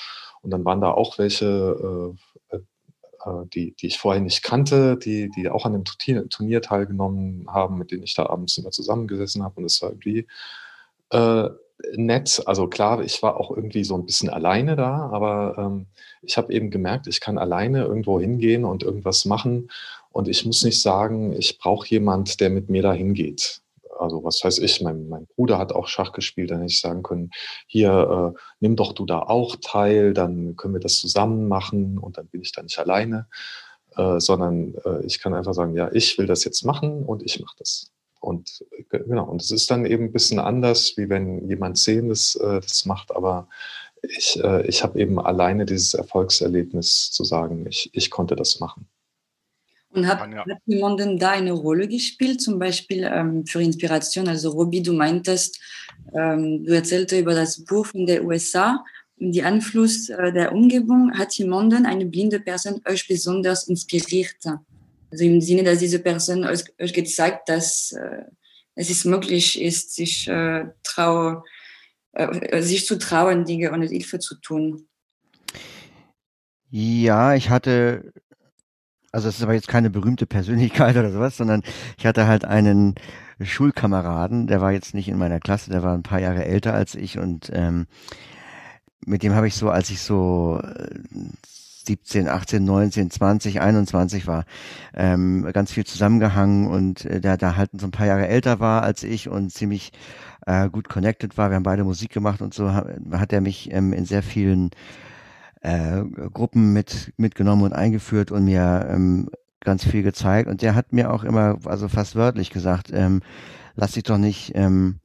[0.41, 2.15] Und dann waren da auch welche
[2.51, 2.57] äh,
[3.53, 7.91] die, die ich vorher nicht kannte, die, die auch an dem Turnier teilgenommen haben, mit
[7.91, 9.55] denen ich da abends immer zusammengesessen habe.
[9.59, 10.27] Und es war irgendwie
[11.09, 11.49] äh,
[11.95, 12.41] nett.
[12.45, 15.87] Also klar, ich war auch irgendwie so ein bisschen alleine da, aber ähm,
[16.21, 19.69] ich habe eben gemerkt, ich kann alleine irgendwo hingehen und irgendwas machen.
[20.11, 23.61] Und ich muss nicht sagen, ich brauche jemand, der mit mir da hingeht
[24.01, 27.03] also was weiß ich, mein, mein Bruder hat auch Schach gespielt, dann hätte ich sagen
[27.03, 27.31] können,
[27.67, 32.17] hier, äh, nimm doch du da auch teil, dann können wir das zusammen machen und
[32.17, 33.27] dann bin ich da nicht alleine,
[33.95, 37.39] äh, sondern äh, ich kann einfach sagen, ja, ich will das jetzt machen und ich
[37.39, 37.91] mache das.
[38.19, 42.35] Und äh, genau, und es ist dann eben ein bisschen anders, wie wenn jemand Sehendes
[42.35, 43.47] äh, das macht, aber
[44.01, 48.87] ich, äh, ich habe eben alleine dieses Erfolgserlebnis zu sagen, ich, ich konnte das machen.
[49.93, 50.45] Und hat, ja.
[50.45, 54.27] hat jemanden da eine Rolle gespielt, zum Beispiel ähm, für Inspiration?
[54.27, 55.59] Also Robi, du meintest,
[56.13, 58.83] ähm, du erzählte über das Buch in den USA
[59.19, 61.11] und die Einfluss äh, der Umgebung.
[61.17, 64.37] Hat jemanden, eine blinde Person, euch besonders inspiriert?
[65.11, 68.23] Also im Sinne, dass diese Person euch, euch gezeigt, dass äh,
[68.75, 71.43] es ist möglich ist, sich, äh, trau,
[72.13, 74.87] äh, sich zu trauen, Dinge ohne Hilfe zu tun.
[76.69, 78.13] Ja, ich hatte
[79.11, 81.63] also es ist aber jetzt keine berühmte Persönlichkeit oder sowas, sondern
[81.97, 82.95] ich hatte halt einen
[83.41, 86.95] Schulkameraden, der war jetzt nicht in meiner Klasse, der war ein paar Jahre älter als
[86.95, 87.87] ich und ähm,
[89.05, 90.61] mit dem habe ich so, als ich so
[91.85, 94.45] 17, 18, 19, 20, 21 war,
[94.93, 98.83] ähm, ganz viel zusammengehangen und äh, der da halt so ein paar Jahre älter war
[98.83, 99.91] als ich und ziemlich
[100.45, 101.49] äh, gut connected war.
[101.49, 104.69] Wir haben beide Musik gemacht und so hat, hat er mich ähm, in sehr vielen
[105.61, 109.29] äh, Gruppen mit, mitgenommen und eingeführt und mir ähm,
[109.61, 110.49] ganz viel gezeigt.
[110.49, 113.21] Und der hat mir auch immer, also fast wörtlich gesagt, ähm,
[113.75, 114.99] lass dich doch nicht ähm,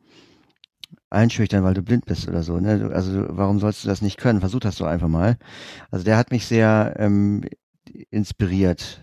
[1.11, 2.59] einschüchtern, weil du blind bist oder so.
[2.59, 2.90] Ne?
[2.92, 4.40] Also warum sollst du das nicht können?
[4.40, 5.37] Versuch das doch einfach mal.
[5.90, 7.45] Also der hat mich sehr ähm,
[8.11, 9.01] inspiriert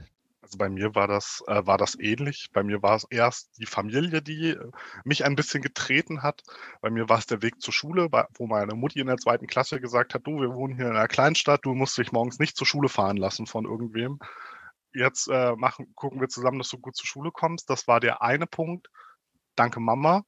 [0.54, 2.50] also bei mir war das, äh, war das ähnlich.
[2.54, 4.72] Bei mir war es erst die Familie, die äh,
[5.04, 6.44] mich ein bisschen getreten hat.
[6.82, 9.82] Bei mir war es der Weg zur Schule, wo meine Mutti in der zweiten Klasse
[9.82, 12.68] gesagt hat, du, wir wohnen hier in einer Kleinstadt, du musst dich morgens nicht zur
[12.68, 14.20] Schule fahren lassen von irgendwem.
[14.94, 17.70] Jetzt äh, machen, gucken wir zusammen, dass du gut zur Schule kommst.
[17.70, 18.90] Das war der eine Punkt.
[19.56, 20.24] Danke, Mama.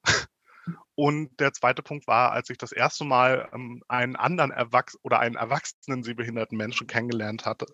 [0.95, 5.19] Und der zweite Punkt war, als ich das erste Mal ähm, einen anderen Erwachs oder
[5.19, 7.65] einen erwachsenen sehbehinderten Menschen kennengelernt hatte,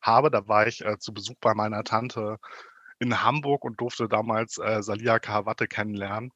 [0.00, 2.38] habe, da war ich äh, zu Besuch bei meiner Tante
[2.98, 6.32] in Hamburg und durfte damals äh, Salia Kahawatte kennenlernen.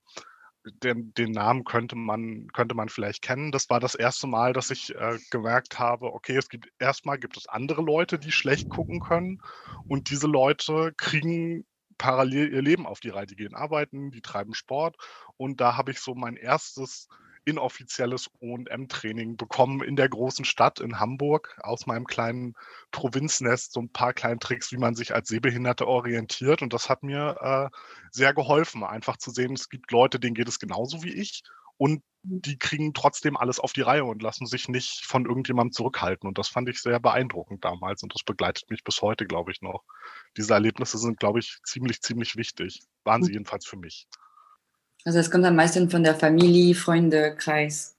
[0.83, 3.53] den, den, Namen könnte man, könnte man vielleicht kennen.
[3.53, 7.37] Das war das erste Mal, dass ich äh, gemerkt habe, okay, es gibt erstmal gibt
[7.37, 9.41] es andere Leute, die schlecht gucken können
[9.89, 11.67] und diese Leute kriegen
[11.99, 13.27] parallel ihr Leben auf die Reihe.
[13.27, 14.97] Die gehen arbeiten, die treiben Sport
[15.37, 17.09] und da habe ich so mein erstes
[17.45, 22.55] inoffizielles OM-Training bekommen in der großen Stadt in Hamburg aus meinem kleinen
[22.91, 26.63] Provinznest, so ein paar kleine Tricks, wie man sich als Sehbehinderte orientiert.
[26.63, 27.77] Und das hat mir äh,
[28.11, 31.43] sehr geholfen, einfach zu sehen, es gibt Leute, denen geht es genauso wie ich.
[31.77, 36.27] Und die kriegen trotzdem alles auf die Reihe und lassen sich nicht von irgendjemandem zurückhalten.
[36.27, 39.61] Und das fand ich sehr beeindruckend damals und das begleitet mich bis heute, glaube ich,
[39.61, 39.85] noch.
[40.37, 42.83] Diese Erlebnisse sind, glaube ich, ziemlich, ziemlich wichtig.
[43.05, 43.35] Waren sie hm.
[43.35, 44.09] jedenfalls für mich.
[45.05, 47.95] Also es kommt am meisten von der Familie, Freunde, Kreis.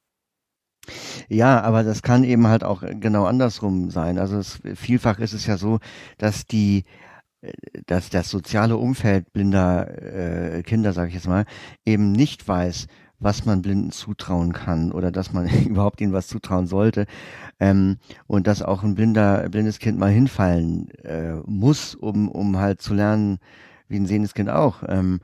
[1.29, 4.17] Ja, aber das kann eben halt auch genau andersrum sein.
[4.17, 5.79] Also es, vielfach ist es ja so,
[6.17, 6.83] dass die
[7.41, 7.51] äh,
[7.85, 11.45] dass das soziale Umfeld blinder äh, Kinder, sage ich jetzt mal,
[11.85, 12.87] eben nicht weiß,
[13.25, 17.07] was man Blinden zutrauen kann oder dass man überhaupt ihnen was zutrauen sollte
[17.59, 22.81] ähm, und dass auch ein blinder blindes Kind mal hinfallen äh, muss, um um halt
[22.81, 23.39] zu lernen,
[23.89, 24.83] wie ein sehendes Kind auch.
[24.87, 25.19] Ähm,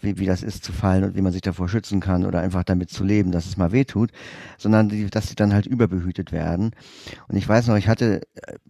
[0.00, 2.64] wie, wie das ist zu fallen und wie man sich davor schützen kann oder einfach
[2.64, 4.10] damit zu leben, dass es mal weh tut,
[4.56, 6.70] sondern die, dass sie dann halt überbehütet werden.
[7.28, 8.22] Und ich weiß noch, ich hatte,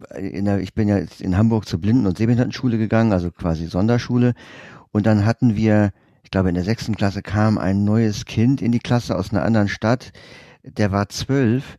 [0.09, 3.67] äh, in der, ich bin ja in Hamburg zur Blinden- und Sehbehindertenschule gegangen, also quasi
[3.67, 4.33] Sonderschule.
[4.91, 5.91] Und dann hatten wir,
[6.31, 9.43] ich glaube in der sechsten Klasse kam ein neues Kind in die Klasse aus einer
[9.43, 10.13] anderen Stadt,
[10.63, 11.77] der war zwölf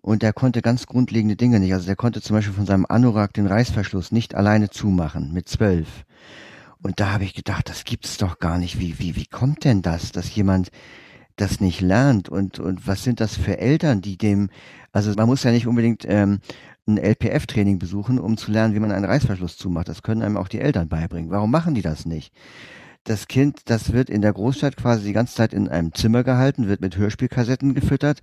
[0.00, 1.72] und der konnte ganz grundlegende Dinge nicht.
[1.72, 6.04] Also der konnte zum Beispiel von seinem Anorak den Reißverschluss nicht alleine zumachen mit zwölf.
[6.82, 8.80] Und da habe ich gedacht, das gibt's doch gar nicht.
[8.80, 10.72] Wie, wie, wie kommt denn das, dass jemand
[11.36, 12.28] das nicht lernt?
[12.28, 14.50] Und, und was sind das für Eltern, die dem,
[14.90, 16.40] also man muss ja nicht unbedingt ähm,
[16.88, 19.88] ein LPF-Training besuchen, um zu lernen, wie man einen Reißverschluss zumacht.
[19.88, 21.30] Das können einem auch die Eltern beibringen.
[21.30, 22.32] Warum machen die das nicht?
[23.06, 26.68] Das Kind, das wird in der Großstadt quasi die ganze Zeit in einem Zimmer gehalten,
[26.68, 28.20] wird mit Hörspielkassetten gefüttert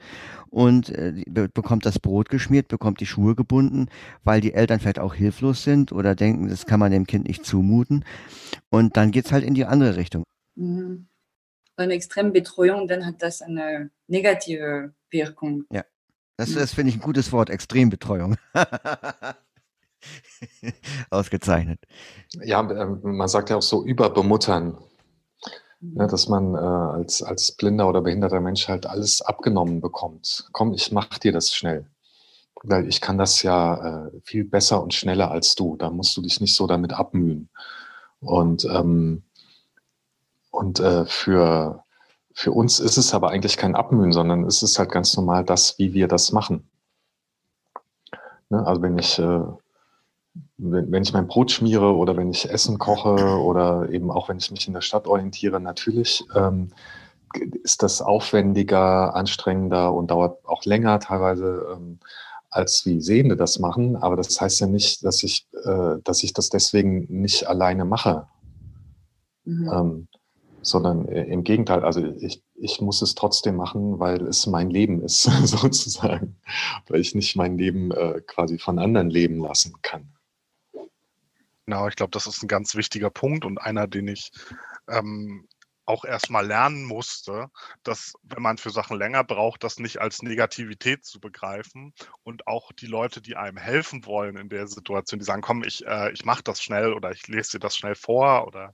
[0.49, 3.87] und äh, bekommt das Brot geschmiert, bekommt die Schuhe gebunden,
[4.23, 7.45] weil die Eltern vielleicht auch hilflos sind oder denken, das kann man dem Kind nicht
[7.45, 8.03] zumuten.
[8.69, 10.23] Und dann geht's halt in die andere Richtung.
[10.55, 11.07] Mhm.
[11.75, 15.63] Bei einer extremen Betreuung, dann hat das eine negative Wirkung.
[15.71, 15.83] Ja,
[16.37, 16.55] das, mhm.
[16.55, 18.35] das finde ich ein gutes Wort, Extrembetreuung.
[21.09, 21.79] Ausgezeichnet.
[22.43, 24.77] Ja, ähm, man sagt ja auch so überbemuttern.
[25.85, 30.47] Ne, dass man äh, als, als blinder oder behinderter Mensch halt alles abgenommen bekommt.
[30.53, 31.85] Komm, ich mach dir das schnell.
[32.63, 35.75] Weil ich kann das ja äh, viel besser und schneller als du.
[35.75, 37.49] Da musst du dich nicht so damit abmühen.
[38.21, 39.23] Und, ähm,
[40.51, 41.83] und äh, für,
[42.33, 45.77] für uns ist es aber eigentlich kein Abmühen, sondern es ist halt ganz normal das,
[45.79, 46.69] wie wir das machen.
[48.49, 48.65] Ne?
[48.65, 49.41] Also wenn ich äh,
[50.57, 54.37] wenn, wenn ich mein Brot schmiere oder wenn ich Essen koche oder eben auch wenn
[54.37, 56.69] ich mich in der Stadt orientiere, natürlich ähm,
[57.63, 61.99] ist das aufwendiger, anstrengender und dauert auch länger teilweise, ähm,
[62.49, 63.95] als wie Sehende das machen.
[63.95, 68.27] Aber das heißt ja nicht, dass ich, äh, dass ich das deswegen nicht alleine mache.
[69.45, 69.71] Mhm.
[69.71, 70.07] Ähm,
[70.61, 75.01] sondern äh, im Gegenteil, also ich, ich muss es trotzdem machen, weil es mein Leben
[75.01, 76.37] ist, sozusagen,
[76.87, 80.13] weil ich nicht mein Leben äh, quasi von anderen leben lassen kann.
[81.67, 84.31] Genau, ich glaube, das ist ein ganz wichtiger Punkt und einer, den ich
[84.89, 85.47] ähm,
[85.85, 87.47] auch erstmal lernen musste,
[87.83, 92.71] dass wenn man für Sachen länger braucht, das nicht als Negativität zu begreifen und auch
[92.73, 96.25] die Leute, die einem helfen wollen in der Situation, die sagen, komm, ich, äh, ich
[96.25, 98.73] mache das schnell oder ich lese dir das schnell vor oder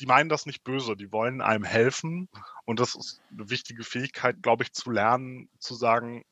[0.00, 2.28] die meinen das nicht böse, die wollen einem helfen
[2.64, 6.24] und das ist eine wichtige Fähigkeit, glaube ich, zu lernen, zu sagen,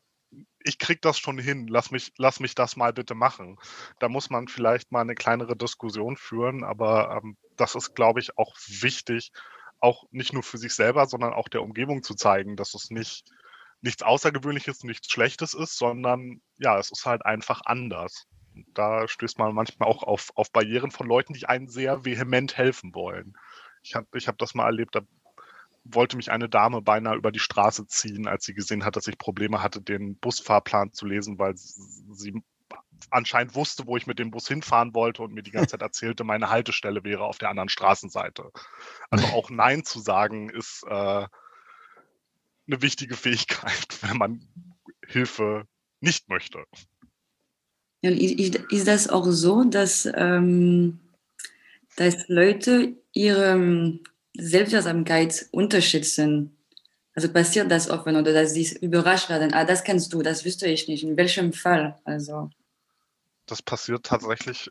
[0.65, 3.59] ich krieg das schon hin, lass mich, lass mich das mal bitte machen.
[3.99, 8.37] Da muss man vielleicht mal eine kleinere Diskussion führen, aber ähm, das ist, glaube ich,
[8.37, 9.33] auch wichtig,
[9.81, 13.31] auch nicht nur für sich selber, sondern auch der Umgebung zu zeigen, dass es nicht
[13.83, 18.27] nichts Außergewöhnliches, nichts Schlechtes ist, sondern ja, es ist halt einfach anders.
[18.75, 22.95] Da stößt man manchmal auch auf, auf Barrieren von Leuten, die einen sehr vehement helfen
[22.95, 23.35] wollen.
[23.83, 25.03] Ich habe ich hab das mal erlebt, da
[25.95, 29.19] wollte mich eine Dame beinahe über die Straße ziehen, als sie gesehen hat, dass ich
[29.19, 32.43] Probleme hatte, den Busfahrplan zu lesen, weil sie
[33.11, 36.25] anscheinend wusste, wo ich mit dem Bus hinfahren wollte und mir die ganze Zeit erzählte,
[36.25, 38.51] meine Haltestelle wäre auf der anderen Straßenseite.
[39.11, 41.27] Also auch Nein zu sagen ist äh,
[42.67, 44.49] eine wichtige Fähigkeit, wenn man
[45.07, 45.67] Hilfe
[46.01, 46.65] nicht möchte.
[48.03, 51.01] Ja, ist das auch so, dass, ähm,
[51.97, 53.99] dass Leute ihre
[54.39, 56.57] Selbstwirksamkeit unterschätzen.
[57.15, 59.55] Also passiert das oft, oder dass sie überrascht werden.
[59.55, 61.03] Ah, das kennst du, das wüsste ich nicht.
[61.03, 61.99] In welchem Fall?
[62.05, 62.51] Also.
[63.47, 64.71] Das passiert tatsächlich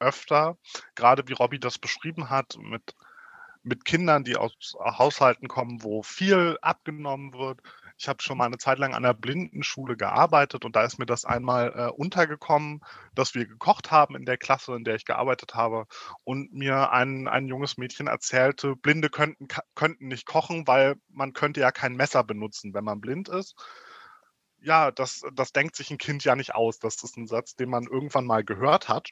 [0.00, 0.58] öfter.
[0.96, 2.94] Gerade wie Robby das beschrieben hat, mit
[3.64, 7.60] mit Kindern, die aus Haushalten kommen, wo viel abgenommen wird.
[7.96, 11.06] Ich habe schon mal eine Zeit lang an einer Blindenschule gearbeitet und da ist mir
[11.06, 12.80] das einmal äh, untergekommen,
[13.14, 15.86] dass wir gekocht haben in der Klasse, in der ich gearbeitet habe
[16.24, 21.60] und mir ein, ein junges Mädchen erzählte, Blinde könnten, könnten nicht kochen, weil man könnte
[21.60, 23.54] ja kein Messer benutzen, wenn man blind ist.
[24.60, 26.78] Ja, das, das denkt sich ein Kind ja nicht aus.
[26.78, 29.10] Das ist ein Satz, den man irgendwann mal gehört hat.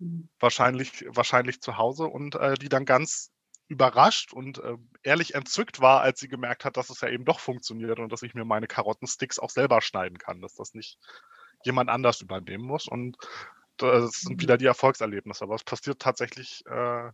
[0.00, 0.28] Mhm.
[0.40, 3.30] Wahrscheinlich, wahrscheinlich zu Hause und äh, die dann ganz
[3.70, 7.38] überrascht und äh, ehrlich entzückt war, als sie gemerkt hat, dass es ja eben doch
[7.38, 10.98] funktioniert und dass ich mir meine Karottensticks auch selber schneiden kann, dass das nicht
[11.64, 12.88] jemand anders übernehmen muss.
[12.88, 13.16] Und
[13.76, 14.40] das sind mhm.
[14.40, 15.44] wieder die Erfolgserlebnisse.
[15.44, 17.12] Aber es passiert tatsächlich, äh,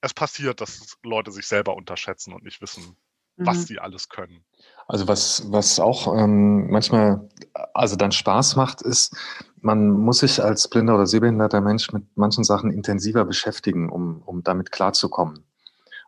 [0.00, 2.96] es passiert, dass Leute sich selber unterschätzen und nicht wissen,
[3.36, 3.62] was mhm.
[3.62, 4.44] sie alles können.
[4.88, 7.28] Also was, was auch ähm, manchmal
[7.74, 9.14] also dann Spaß macht, ist,
[9.60, 14.42] man muss sich als blinder oder sehbehinderter Mensch mit manchen Sachen intensiver beschäftigen, um, um
[14.42, 15.44] damit klarzukommen.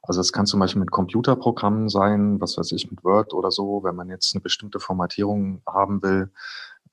[0.03, 3.85] Also es kann zum Beispiel mit Computerprogrammen sein, was weiß ich, mit Word oder so,
[3.85, 6.31] wenn man jetzt eine bestimmte Formatierung haben will,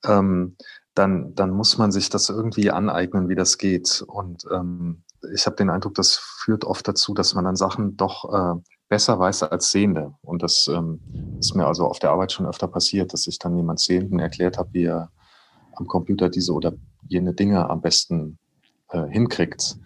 [0.04, 0.56] ähm,
[0.94, 4.04] dann, dann muss man sich das irgendwie aneignen, wie das geht.
[4.06, 8.32] Und ähm, ich habe den Eindruck, das führt oft dazu, dass man dann Sachen doch
[8.32, 10.14] äh, besser weiß als Sehende.
[10.22, 11.00] Und das ähm,
[11.38, 14.58] ist mir also auf der Arbeit schon öfter passiert, dass ich dann jemand Sehenden erklärt
[14.58, 15.10] habe, wie er
[15.74, 16.72] am Computer diese oder
[17.06, 18.38] jene Dinge am besten
[18.90, 19.76] äh, hinkriegt.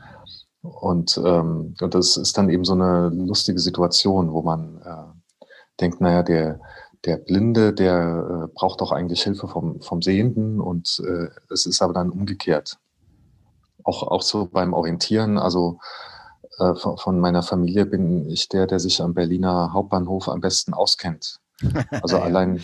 [0.63, 5.41] Und, ähm, und das ist dann eben so eine lustige Situation, wo man äh,
[5.81, 6.61] denkt, naja, der,
[7.05, 11.83] der Blinde, der äh, braucht doch eigentlich Hilfe vom, vom Sehenden und äh, es ist
[11.83, 12.79] aber dann umgekehrt.
[13.83, 15.81] Auch, auch so beim Orientieren, also
[16.63, 20.75] äh, von, von, meiner Familie bin ich der, der sich am Berliner Hauptbahnhof am besten
[20.75, 21.41] auskennt.
[21.91, 22.23] Also ja.
[22.23, 22.63] allein,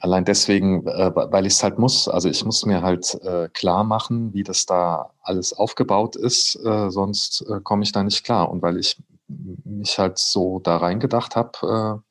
[0.00, 2.08] allein deswegen, äh, weil ich es halt muss.
[2.08, 6.90] Also ich muss mir halt äh, klar machen, wie das da alles aufgebaut ist, äh,
[6.90, 8.50] sonst äh, komme ich da nicht klar.
[8.50, 12.02] Und weil ich mich halt so da reingedacht habe,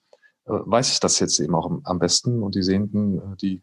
[0.47, 2.43] äh, weiß ich das jetzt eben auch am besten.
[2.43, 3.61] Und die Sehenden, die,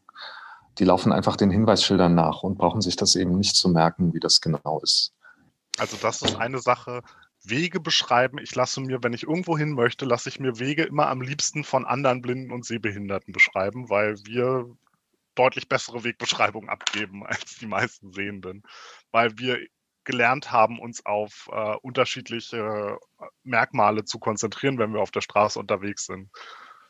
[0.78, 4.20] die laufen einfach den Hinweisschildern nach und brauchen sich das eben nicht zu merken, wie
[4.20, 5.12] das genau ist.
[5.78, 7.02] Also das ist eine Sache,
[7.44, 8.38] Wege beschreiben.
[8.38, 11.64] Ich lasse mir, wenn ich irgendwo hin möchte, lasse ich mir Wege immer am liebsten
[11.64, 14.66] von anderen Blinden und Sehbehinderten beschreiben, weil wir
[15.34, 18.62] deutlich bessere Wegbeschreibungen abgeben als die meisten Sehenden,
[19.10, 19.58] weil wir
[20.04, 25.58] gelernt haben, uns auf äh, unterschiedliche äh, Merkmale zu konzentrieren, wenn wir auf der Straße
[25.58, 26.30] unterwegs sind.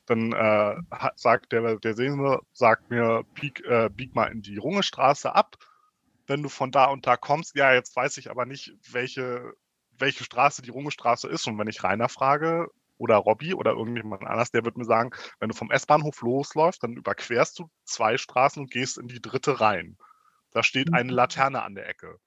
[0.07, 0.77] Dann äh,
[1.17, 5.57] sagt der, der Sehende, sagt mir, bieg, äh, bieg mal in die Rungestraße ab.
[6.27, 9.55] Wenn du von da und da kommst, ja, jetzt weiß ich aber nicht, welche
[9.99, 11.47] welche Straße die Rungestraße ist.
[11.47, 15.49] Und wenn ich Rainer frage oder Robby oder irgendjemand anders, der wird mir sagen, wenn
[15.49, 19.97] du vom S-Bahnhof losläufst, dann überquerst du zwei Straßen und gehst in die dritte rein.
[20.53, 21.17] Da steht eine mhm.
[21.17, 22.19] Laterne an der Ecke.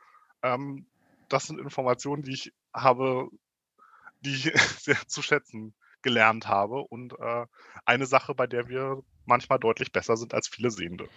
[0.44, 0.86] Ähm,
[1.30, 3.30] das sind Informationen, die ich habe,
[4.22, 4.44] die ich
[4.82, 7.46] sehr zu schätzen gelernt habe und äh,
[7.86, 11.10] eine Sache, bei der wir manchmal deutlich besser sind als viele Sehende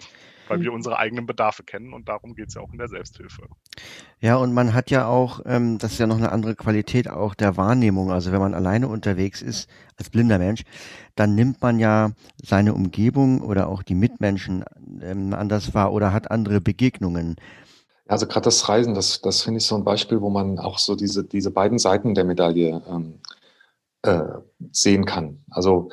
[0.50, 0.62] weil mhm.
[0.64, 3.44] wir unsere eigenen Bedarfe kennen und darum geht es ja auch in der Selbsthilfe.
[4.20, 7.34] Ja, und man hat ja auch, ähm, das ist ja noch eine andere Qualität auch
[7.34, 8.10] der Wahrnehmung.
[8.10, 10.62] Also wenn man alleine unterwegs ist, als blinder Mensch,
[11.14, 12.10] dann nimmt man ja
[12.42, 14.64] seine Umgebung oder auch die Mitmenschen
[15.00, 17.36] ähm, anders wahr oder hat andere Begegnungen.
[18.08, 20.96] Also gerade das Reisen, das, das finde ich so ein Beispiel, wo man auch so
[20.96, 23.20] diese, diese beiden Seiten der Medaille ähm,
[24.02, 24.22] äh,
[24.72, 25.44] sehen kann.
[25.50, 25.90] Also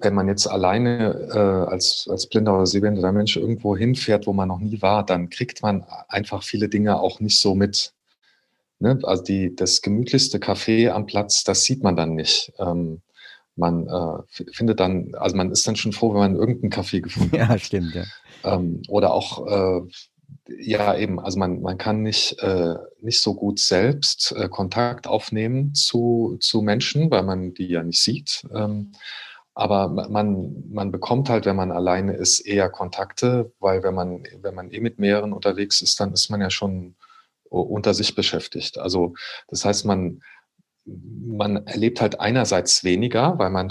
[0.00, 4.48] wenn man jetzt alleine äh, als, als blinder oder sehbehinderter Mensch irgendwo hinfährt, wo man
[4.48, 7.92] noch nie war, dann kriegt man einfach viele Dinge auch nicht so mit.
[8.78, 8.98] Ne?
[9.02, 12.52] Also die, das gemütlichste Café am Platz, das sieht man dann nicht.
[12.58, 13.00] Ähm,
[13.56, 17.32] man äh, findet dann, also man ist dann schon froh, wenn man irgendeinen Café gefunden
[17.40, 17.50] hat.
[17.50, 18.04] Ja, stimmt, ja.
[18.44, 19.82] Ähm, oder auch, äh,
[20.58, 25.74] ja, eben, also man, man kann nicht, äh, nicht so gut selbst äh, Kontakt aufnehmen
[25.74, 28.44] zu, zu Menschen, weil man die ja nicht sieht.
[28.54, 28.92] Ähm,
[29.54, 34.54] aber man, man bekommt halt, wenn man alleine ist, eher Kontakte, weil wenn man, wenn
[34.54, 36.94] man eh mit mehreren unterwegs ist, dann ist man ja schon
[37.50, 38.78] unter sich beschäftigt.
[38.78, 39.14] Also
[39.48, 40.22] das heißt, man,
[40.86, 43.70] man erlebt halt einerseits weniger, weil man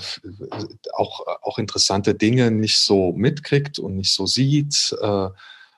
[0.94, 5.30] auch, auch interessante Dinge nicht so mitkriegt und nicht so sieht, äh,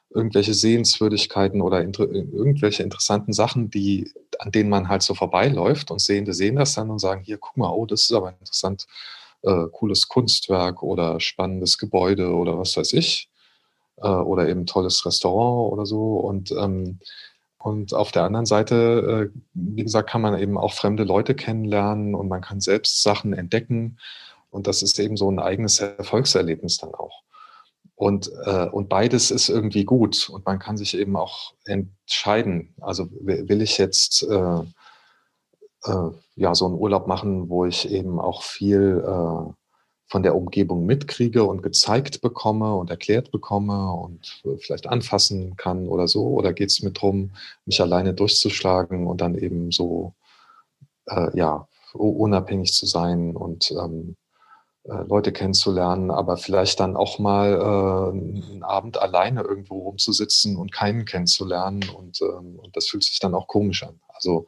[0.09, 6.01] irgendwelche Sehenswürdigkeiten oder inter, irgendwelche interessanten Sachen, die, an denen man halt so vorbeiläuft und
[6.01, 8.85] Sehende sehen das dann und sagen, hier, guck mal, oh, das ist aber interessant
[9.43, 13.29] äh, cooles Kunstwerk oder spannendes Gebäude oder was weiß ich.
[13.97, 16.15] Äh, oder eben tolles Restaurant oder so.
[16.17, 16.99] Und, ähm,
[17.59, 22.15] und auf der anderen Seite, äh, wie gesagt, kann man eben auch fremde Leute kennenlernen
[22.15, 23.99] und man kann selbst Sachen entdecken.
[24.49, 27.23] Und das ist eben so ein eigenes Erfolgserlebnis dann auch.
[27.95, 32.73] Und, äh, und beides ist irgendwie gut und man kann sich eben auch entscheiden.
[32.81, 34.59] Also will ich jetzt äh,
[35.85, 39.53] äh, ja, so einen Urlaub machen, wo ich eben auch viel äh,
[40.07, 45.87] von der Umgebung mitkriege und gezeigt bekomme und erklärt bekomme und äh, vielleicht anfassen kann
[45.87, 46.27] oder so?
[46.27, 47.31] Oder geht es mir darum,
[47.65, 50.13] mich alleine durchzuschlagen und dann eben so,
[51.07, 54.15] äh, ja, unabhängig zu sein und ähm,
[54.85, 60.71] äh, Leute kennenzulernen, aber vielleicht dann auch mal äh, einen Abend alleine irgendwo rumzusitzen und
[60.71, 63.99] keinen kennenzulernen und, ähm, und das fühlt sich dann auch komisch an.
[64.09, 64.45] Also,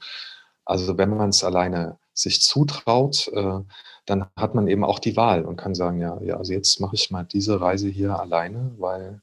[0.65, 3.59] also wenn man es alleine sich zutraut, äh,
[4.05, 6.95] dann hat man eben auch die Wahl und kann sagen, ja, ja, also jetzt mache
[6.95, 9.21] ich mal diese Reise hier alleine, weil,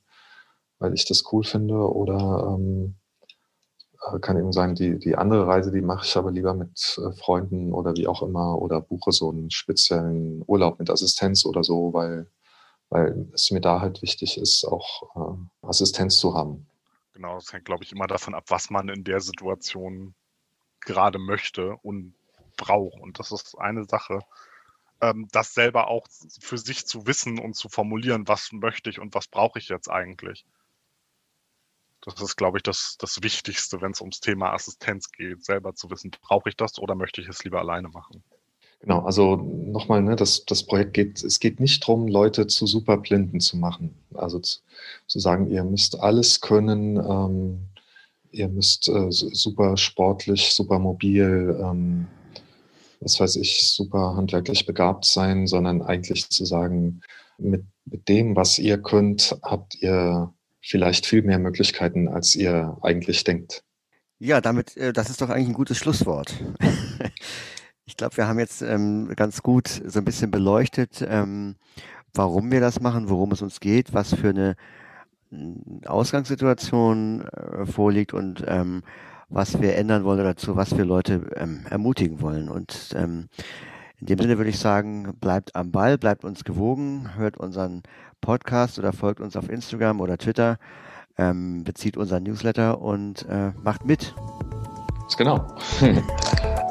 [0.79, 2.95] weil ich das cool finde oder ähm,
[4.13, 7.13] äh, kann eben sein, die, die andere Reise, die mache ich aber lieber mit äh,
[7.13, 11.93] Freunden oder wie auch immer oder buche so einen speziellen Urlaub mit Assistenz oder so,
[11.93, 12.27] weil,
[12.91, 16.67] weil es mir da halt wichtig ist, auch äh, Assistenz zu haben.
[17.15, 20.15] Genau, das hängt, glaube ich, immer davon ab, was man in der Situation
[20.85, 22.15] gerade möchte und
[22.57, 23.01] braucht.
[23.01, 24.21] Und das ist eine Sache,
[25.01, 26.07] ähm, das selber auch
[26.41, 29.91] für sich zu wissen und zu formulieren, was möchte ich und was brauche ich jetzt
[29.91, 30.45] eigentlich.
[32.05, 35.91] Das ist, glaube ich, das, das Wichtigste, wenn es ums Thema Assistenz geht, selber zu
[35.91, 38.25] wissen, brauche ich das oder möchte ich es lieber alleine machen.
[38.81, 43.39] Genau, also nochmal, ne, das, das Projekt geht, es geht nicht darum, Leute zu Superblinden
[43.39, 43.95] zu machen.
[44.15, 44.59] Also zu,
[45.07, 47.69] zu sagen, ihr müsst alles können, ähm,
[48.33, 52.07] ihr müsst äh, super sportlich, super mobil, ähm,
[53.01, 57.01] was weiß ich, super handwerklich begabt sein, sondern eigentlich zu sagen,
[57.39, 63.25] mit, mit dem, was ihr könnt, habt ihr vielleicht viel mehr Möglichkeiten, als ihr eigentlich
[63.25, 63.65] denkt.
[64.19, 66.33] Ja, damit, äh, das ist doch eigentlich ein gutes Schlusswort.
[67.85, 71.57] ich glaube, wir haben jetzt ähm, ganz gut so ein bisschen beleuchtet, ähm,
[72.15, 74.55] warum wir das machen, worum es uns geht, was für eine
[75.87, 78.83] Ausgangssituation äh, vorliegt und ähm,
[79.29, 82.49] was wir ändern wollen oder zu was wir Leute ähm, ermutigen wollen.
[82.49, 83.29] Und ähm,
[83.99, 87.83] in dem Sinne würde ich sagen, bleibt am Ball, bleibt uns gewogen, hört unseren
[88.21, 90.59] Podcast oder folgt uns auf Instagram oder Twitter,
[91.19, 94.15] ähm, bezieht unseren Newsletter und äh, macht mit.
[95.17, 95.47] Genau.